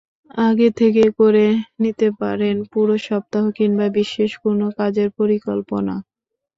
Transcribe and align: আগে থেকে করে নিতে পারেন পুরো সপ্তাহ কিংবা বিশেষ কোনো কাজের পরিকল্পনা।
আগে 0.41 0.69
থেকে 0.79 1.03
করে 1.19 1.45
নিতে 1.81 2.07
পারেন 2.21 2.55
পুরো 2.71 2.95
সপ্তাহ 3.07 3.43
কিংবা 3.57 3.85
বিশেষ 3.97 4.31
কোনো 4.43 4.65
কাজের 4.77 5.09
পরিকল্পনা। 5.19 5.95